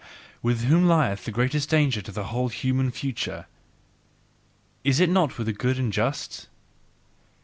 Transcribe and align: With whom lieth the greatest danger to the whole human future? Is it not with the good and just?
With 0.41 0.63
whom 0.63 0.87
lieth 0.87 1.25
the 1.25 1.31
greatest 1.31 1.69
danger 1.69 2.01
to 2.01 2.11
the 2.11 2.23
whole 2.23 2.49
human 2.49 2.89
future? 2.89 3.45
Is 4.83 4.99
it 4.99 5.11
not 5.11 5.37
with 5.37 5.45
the 5.45 5.53
good 5.53 5.77
and 5.77 5.93
just? 5.93 6.47